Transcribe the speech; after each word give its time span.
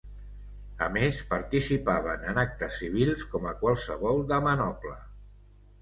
A 0.85 0.87
més, 0.95 1.19
participaven 1.33 2.27
en 2.33 2.41
actes 2.47 2.81
civils 2.83 3.29
com 3.35 3.49
a 3.51 3.55
qualsevol 3.63 4.27
dama 4.35 4.59
noble. 4.67 5.01